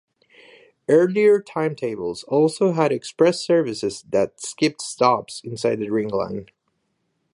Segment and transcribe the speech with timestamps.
[0.89, 6.47] Earlier timetables also had express services that skipped stops inside the ring line.